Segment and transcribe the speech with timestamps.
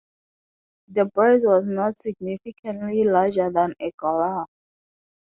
[0.87, 4.47] The bird was not significantly larger than a galah.